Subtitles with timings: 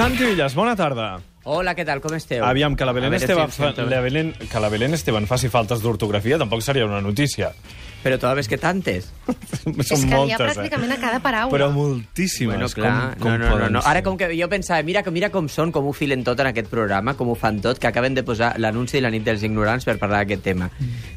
[0.00, 1.20] Santi Villas, bona tarda.
[1.44, 2.02] Hola, què tal?
[2.04, 2.44] Com esteu?
[2.44, 3.86] Aviam, que la Belén, Esteban, si bé.
[3.88, 7.54] la Belén, que la Belén Esteban faci faltes d'ortografia tampoc seria una notícia.
[8.00, 9.10] Però tu ves que tantes.
[9.60, 10.44] Són És que ha moltes, eh?
[10.46, 11.52] pràcticament a cada paraula.
[11.52, 12.54] Però moltíssimes.
[12.54, 13.82] Bueno, clar, com, com no, no, no, no.
[13.84, 16.70] Ara com que jo pensava, mira, mira com són, com ho filen tot en aquest
[16.72, 19.84] programa, com ho fan tot, que acaben de posar l'anunci de la nit dels ignorants
[19.84, 20.70] per parlar d'aquest tema.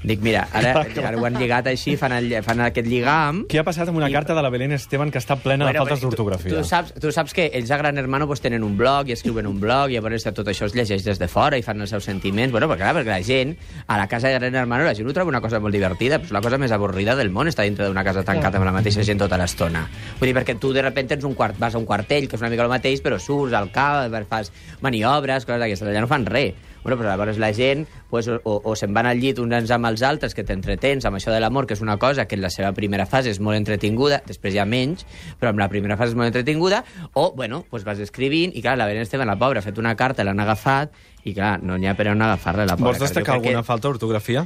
[0.04, 0.74] Dic, mira, ara,
[1.08, 3.46] ara ho han lligat així, fan, el, fan aquest lligam...
[3.48, 6.04] Què ha passat amb una carta de la Belén Esteban que està plena de faltes
[6.04, 6.52] tu- d'ortografia?
[6.52, 9.48] Tu, saps, tu saps que ells a Gran Hermano pues, tenen un blog i escriuen
[9.48, 12.06] un blog i llavors tot això es llegeix des de fora i fan els seus
[12.06, 12.52] sentiments.
[12.54, 13.56] Bueno, perquè, clar, perquè la gent,
[13.88, 16.30] a la casa de Gran Hermano, la gent ho troba una cosa molt divertida, però
[16.30, 19.04] és la cosa més avorrida del món estar dintre d'una casa tancada amb la mateixa
[19.04, 19.88] gent tota l'estona.
[20.20, 22.46] Vull dir, perquè tu de repente tens un quart, vas a un quartell, que és
[22.46, 26.28] una mica el mateix, però surts al cap, fas maniobres, coses d'aquestes, allà no fan
[26.30, 26.70] res.
[26.84, 30.04] Bueno, però llavors la gent pues, o, o se'n van al llit uns amb els
[30.04, 32.74] altres, que t'entretens amb això de l'amor, que és una cosa que en la seva
[32.76, 35.06] primera fase és molt entretinguda, després ja menys,
[35.40, 38.76] però en la primera fase és molt entretinguda, o, bueno, pues vas escrivint, i clar,
[38.78, 40.92] la Belén Esteban, la pobra, ha fet una carta, l'han agafat,
[41.24, 42.92] i clar, no n'hi ha per on agafar-la, la pobra.
[42.92, 44.44] Vols destacar alguna falta d'ortografia?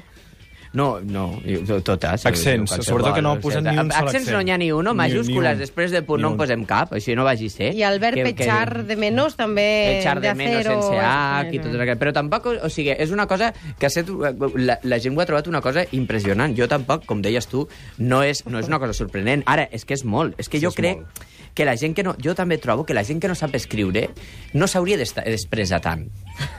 [0.78, 1.40] No, no,
[1.82, 2.26] totes.
[2.28, 4.34] Accents, sobretot que no posen ni un sol Accents accent.
[4.36, 5.62] no n'hi ha ni un, Ni- majúscules, ni un.
[5.64, 7.72] després de punt Ni no en posem cap, així no vagi ser.
[7.74, 9.66] I el verb Que- que- echar de menos també...
[10.02, 12.02] echar de menos acero, sense H i tot aquest...
[12.04, 14.12] Però tampoc, o sigui, és una cosa que ha set,
[14.60, 16.54] la, la gent ho ha trobat una cosa impressionant.
[16.60, 17.64] Jo tampoc, com deies tu,
[17.98, 19.48] no és, no és una cosa sorprenent.
[19.48, 20.36] Ara, és que és molt.
[20.38, 21.26] És que Sí, jo és crec molt.
[21.58, 22.14] Que la gent que no...
[22.22, 24.06] Jo també trobo que la gent que no sap escriure
[24.54, 26.06] no s'hauria d'expressar tant.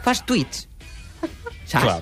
[0.03, 0.67] Fas tuits.
[1.69, 1.85] Saps?
[1.85, 2.01] Clar.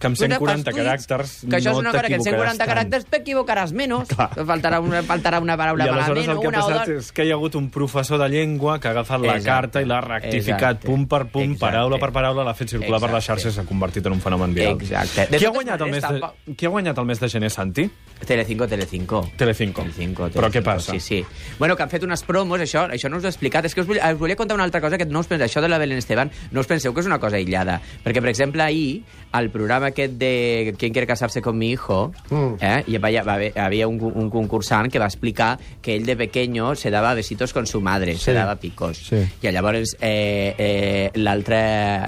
[0.00, 2.22] Que amb Una 140 fas tuits, caràcters que això és no una cosa que en
[2.22, 2.70] 140 t'equivocaràs tant.
[2.70, 4.08] caràcters t'equivocaràs menys.
[4.08, 4.30] Clar.
[4.48, 7.04] Faltarà una, faltarà una paraula I aleshores malament el o que ha passat dos.
[7.04, 9.50] és que hi ha hagut un professor de llengua que ha agafat la Exacte.
[9.50, 10.86] carta i l'ha rectificat Exacte.
[10.88, 11.60] punt per punt, Exacte.
[11.60, 13.26] paraula per paraula, l'ha fet circular per les Exacte.
[13.42, 14.80] xarxes i s'ha convertit en un fenomen viral.
[14.80, 15.26] Exacte.
[15.30, 17.50] De Qui ha, guanyat el mes de, tampoc- qui ha guanyat el mes de gener,
[17.50, 17.90] Santi?
[18.26, 19.30] Telecinco, Telecinco.
[19.36, 19.82] Telecinco.
[19.82, 20.92] Telecinco, Però què Telecinco, passa?
[20.92, 21.24] Sí, sí.
[21.58, 23.64] Bueno, que han fet unes promos, això, això no us ho he explicat.
[23.66, 25.60] És que us, vull, us volia contar una altra cosa, que no us penseu, això
[25.60, 27.80] de la Belén Esteban, no us penseu que és una cosa aïllada.
[28.04, 32.12] Perquè, per exemple, ahir, al programa aquest de ¿Quién quiere casarse con mi hijo?
[32.30, 32.54] Mm.
[32.60, 36.90] Eh, va haver, havia un, un concursant que va explicar que ell de pequeño se
[36.90, 38.98] daba besitos con su madre, se daba picos.
[38.98, 39.20] Sí.
[39.42, 41.60] I llavors eh, eh, l'altre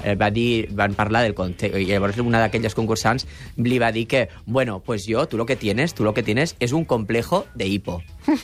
[0.03, 3.27] eh, va dir, van parlar del context, i llavors una d'aquelles concursants
[3.57, 6.55] li va dir que, bueno, pues yo, tú lo que tienes, tú lo que tienes
[6.59, 8.01] es un complejo de hipo.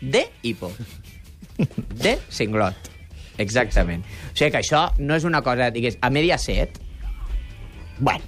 [0.00, 0.70] De hipo.
[1.96, 2.76] De cinglot.
[3.38, 4.04] Exactament.
[4.04, 6.78] O sigui que això no és una cosa, digués, a Mediaset,
[7.98, 8.22] bueno,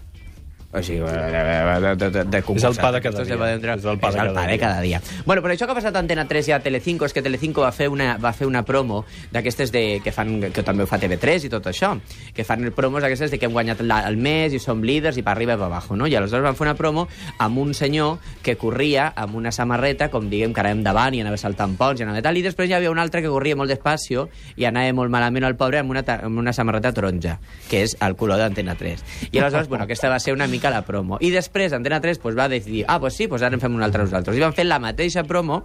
[0.72, 3.26] o sigui, de, de, de, de, de És el pa de cada dia.
[3.26, 4.58] És el pa de és el cada pa de dia.
[4.62, 5.00] cada dia.
[5.26, 7.64] Bueno, però això que ha passat a Antena 3 i a Telecinco és que Telecinco
[7.64, 9.00] va fer una, va fer una promo
[9.34, 11.96] d'aquestes de, que fan, que també ho fa TV3 i tot això,
[12.36, 15.24] que fan promos d'aquestes de que hem guanyat la, el mes i som líders i
[15.26, 16.06] per arriba i per abajo, no?
[16.06, 17.08] I aleshores van fer una promo
[17.42, 21.40] amb un senyor que corria amb una samarreta, com diguem que anàvem davant i anava
[21.40, 24.28] saltant ponts i anava tal, i després hi havia un altre que corria molt despacio
[24.54, 28.14] i anava molt malament el pobre amb una, amb una samarreta taronja, que és el
[28.14, 29.04] color d'Antena 3.
[29.32, 31.16] I aleshores, bueno, aquesta va ser una mica la promo.
[31.24, 33.88] I després Antena 3 pues, va decidir, ah, pues sí, pues ara en fem una
[33.88, 34.36] altra nosaltres.
[34.36, 35.62] I van fer la mateixa promo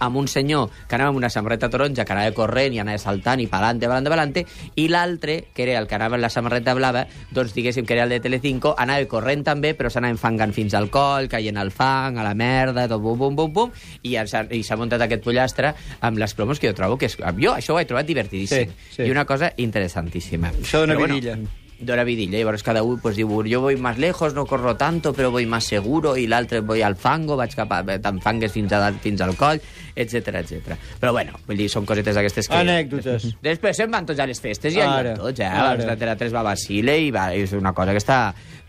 [0.00, 3.42] amb un senyor que anava amb una samarreta taronja, que anava corrent i anava saltant
[3.44, 4.44] i palante, palante, palante,
[4.80, 8.08] i l'altre, que era el que anava amb la samarreta blava, doncs diguéssim que era
[8.08, 12.18] el de Telecinco, anava corrent també, però s'anava enfangant fins al coll, caient al fang,
[12.18, 13.72] a la merda, tot bum, bum, bum, bum,
[14.02, 17.18] i s'ha i s'ha muntat aquest pollastre amb les promos que jo trobo que és...
[17.40, 18.72] Jo això ho he trobat divertidíssim.
[18.72, 19.02] Sí, sí.
[19.06, 20.52] I una cosa interessantíssima.
[20.64, 21.38] Això dona Però vidilla.
[21.80, 25.30] Dona vidilla, llavors cada uno pues, diu, yo voy más lejos, no corro tanto, però
[25.30, 29.20] voy más seguro, i l'altre voy al fango, vaig cap a t'enfangues fins, a, fins
[29.24, 29.60] al coll,
[29.96, 30.76] etc etc.
[31.00, 32.60] Però bueno, vull dir, són cosetes d'aquestes que...
[32.60, 33.30] Anècdotes.
[33.48, 35.48] Després se'n van tots a les festes i allà Ara, tots, eh?
[35.48, 35.70] ara.
[35.70, 38.20] Abans l'Antena 3 va a Basile i va, és una cosa que està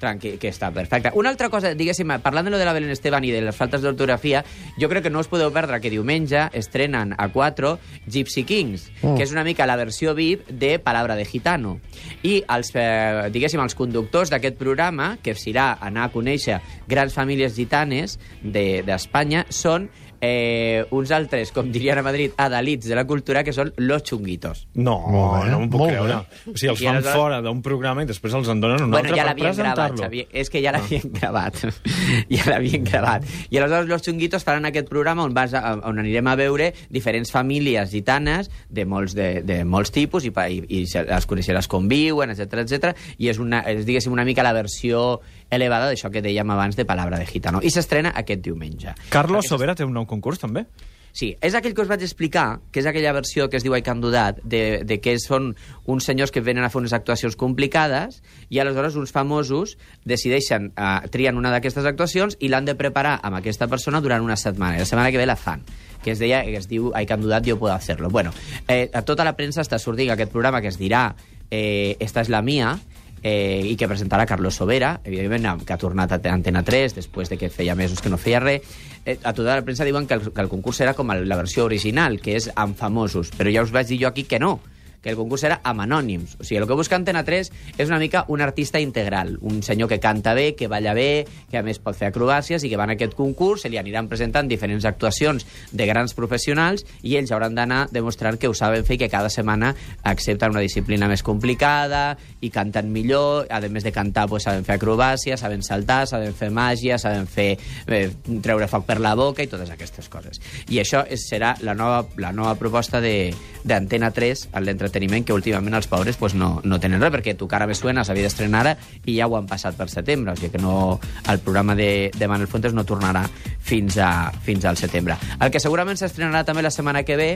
[0.02, 1.12] tranqui, que està perfecta.
[1.14, 3.84] Una altra cosa, diguéssim, parlant de lo de la Belén Esteban i de les faltes
[3.84, 4.42] d'ortografia,
[4.82, 7.76] jo crec que no us podeu perdre que diumenge estrenen a 4
[8.08, 9.16] Gypsy Kings, Mm.
[9.18, 11.80] que és una mica la versió VIP de Palabra de Gitano.
[12.24, 13.01] I els, eh,
[13.34, 19.46] diguéssim, els conductors d'aquest programa, que serà anar a conèixer grans famílies gitanes de- d'Espanya,
[19.48, 19.90] de, són
[20.22, 24.68] eh, uns altres, com dirien a Madrid, adalits de la cultura, que són los chunguitos.
[24.76, 26.16] No, Molt bé, no m'ho puc molt creure.
[26.22, 26.52] bé.
[26.54, 28.92] O sigui, els I fan aleshores- fora d'un programa i després els en donen un
[28.92, 30.10] Bueno, altre ja per presentar-lo.
[30.32, 31.58] És que ja l'havien gravat.
[32.30, 33.26] ja l'havien gravat.
[33.50, 37.32] I aleshores los xunguitos faran aquest programa on, vas a, on anirem a veure diferents
[37.32, 41.88] famílies gitanes de molts, de, de molts tipus i, i, i se- les coneixeràs com
[41.92, 42.94] viuen, etc etc.
[43.18, 45.20] i és, una, és, diguéssim, una mica la versió
[45.52, 47.60] elevada d'això que dèiem abans de Palabra de Gitano.
[47.62, 48.96] I s'estrena aquest diumenge.
[49.10, 50.66] Carlos Aquesta- Sobera té un nou concurs, també?
[51.14, 53.82] Sí, és aquell que us vaig explicar, que és aquella versió que es diu I
[53.84, 55.50] Can Do That, de, de que són
[55.92, 59.76] uns senyors que venen a fer unes actuacions complicades i aleshores uns famosos
[60.08, 64.38] decideixen, uh, trien una d'aquestes actuacions i l'han de preparar amb aquesta persona durant una
[64.40, 64.78] setmana.
[64.78, 65.66] I la setmana que ve la fan
[66.02, 68.10] que es deia, que es diu I Can Do That, Yo Puedo Hacerlo.
[68.10, 68.32] Bueno,
[68.68, 71.12] eh, a tota la premsa està sortint aquest programa que es dirà
[71.52, 72.80] eh, Esta és la mia,
[73.24, 77.38] eh, i que presentarà Carlos Sobera, evidentment, que ha tornat a Antena 3 després de
[77.38, 78.68] que feia mesos que no feia res.
[79.06, 81.66] Eh, a tota la premsa diuen que el, que el concurs era com la versió
[81.66, 84.60] original, que és amb famosos, però ja us vaig dir jo aquí que no,
[85.02, 86.38] que el concurs era amb anònims.
[86.40, 89.90] O sigui, el que busca Antena 3 és una mica un artista integral, un senyor
[89.90, 92.86] que canta bé, que balla bé, que a més pot fer acrobàcies i que va
[92.88, 97.58] en aquest concurs, se li aniran presentant diferents actuacions de grans professionals i ells hauran
[97.58, 99.74] d'anar demostrant que ho saben fer i que cada setmana
[100.08, 104.78] accepten una disciplina més complicada i canten millor, a més de cantar pues, saben fer
[104.78, 107.56] acrobàcies, saben saltar, saben fer màgia, saben fer
[107.88, 108.08] eh,
[108.44, 110.42] treure foc per la boca i totes aquestes coses.
[110.70, 115.74] I això és, serà la nova, la nova proposta d'Antena 3 en l'entreteniment, que últimament
[115.74, 118.76] els pobres pues, no, no tenen res, perquè Tu cara me suena s'havia d'estrenar ara
[119.06, 121.00] i ja ho han passat per setembre, o sigui que no,
[121.30, 123.26] el programa de, de Manuel Fuentes no tornarà
[123.60, 125.18] fins, a, fins al setembre.
[125.40, 127.32] El que segurament s'estrenarà també la setmana que ve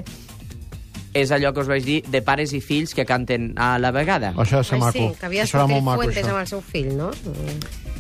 [1.16, 4.34] és allò que us vaig dir de pares i fills que canten a la vegada.
[4.36, 4.92] Això Ai, maco.
[4.92, 6.36] sí, que havia sortit Fuentes això.
[6.36, 7.12] amb el seu fill, no?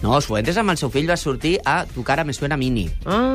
[0.03, 2.89] No, Fuentes amb el seu fill va sortir a Tu cara me suena mini.
[3.05, 3.33] Ah,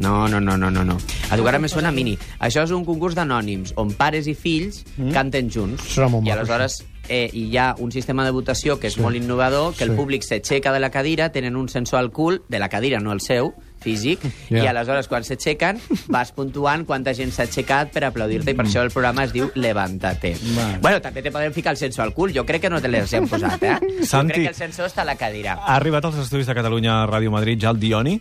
[0.00, 0.96] No, no, no, no, no, no.
[1.30, 2.16] A tu cara me suena mini.
[2.40, 5.10] Això és un concurs d'anònims, on pares i fills mm.
[5.12, 5.82] canten junts.
[5.92, 6.78] Serà molt I aleshores
[7.08, 9.00] eh, hi ha un sistema de votació que és Sí.
[9.02, 9.90] molt innovador, que Sí.
[9.90, 13.12] el públic s'aixeca de la cadira, tenen un sensor al cul, de la cadira, no
[13.12, 14.64] el seu, físic, Ja.
[14.64, 18.82] i aleshores quan s'aixequen vas puntuant quanta gent s'ha aixecat per aplaudir-te i per això
[18.84, 20.36] el programa es diu Levántate.
[20.54, 20.78] Vale.
[20.82, 23.12] Bueno, també te podem ficar el sensor al cul, jo crec que no te les
[23.12, 23.76] hem posat, eh?
[24.00, 24.32] Jo Santi.
[24.34, 25.54] crec que el sensor està a la cadira.
[25.64, 28.20] Ha arribat als estudis de Catalunya Ràdio Madrid ja el Dioni?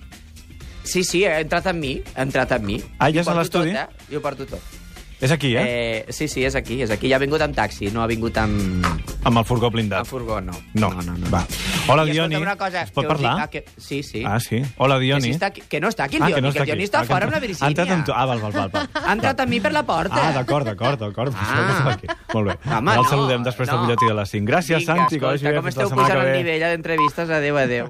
[0.83, 2.79] Sí, sí, ha entrat amb mi, ha entrat amb mi.
[2.97, 3.69] Ah, ja Jo és a l'estudi?
[3.77, 3.85] Eh?
[4.09, 4.61] Jo porto tot.
[5.21, 6.05] És aquí, eh?
[6.07, 7.09] Eh, sí, sí, és aquí, és aquí.
[7.11, 8.85] Ja ha vingut amb taxi, no ha vingut amb,
[9.27, 10.07] Amb el furgó amb blindat.
[10.07, 10.53] furgó, no.
[10.73, 10.89] No.
[10.93, 11.29] no, no, no.
[11.29, 11.45] Va.
[11.91, 12.35] Hola, I Dioni.
[12.35, 13.33] una cosa, Es pot que parlar?
[13.33, 14.23] dic- ah, que, sí, sí.
[14.25, 14.61] Ah, sí.
[14.77, 15.21] Hola, Que, Dioni.
[15.23, 16.65] si està que no està aquí el Ah, Dioni, no que, el.
[16.65, 17.93] Dioni està Ah, que fora amb la entrat- Ha entrat Virgínia.
[17.95, 18.11] amb tu.
[18.13, 18.69] Ah, val, val, val.
[18.71, 18.89] val.
[18.93, 20.27] Ha entrat amb mi per la porta.
[20.29, 21.33] Ah, d'acord, d'acord, d'acord.
[21.35, 21.91] Ah.
[21.93, 22.07] Aquí.
[22.33, 22.59] Molt bé.
[22.71, 23.81] Home, el no, saludem després del no.
[23.85, 24.45] butlletí de les 5.
[24.51, 25.19] Gràcies, Vinga, Santi.
[25.19, 26.37] que escolta, com esteu pujant que el ve.
[26.37, 27.29] nivell d'entrevistes?
[27.29, 27.87] Adéu, adéu.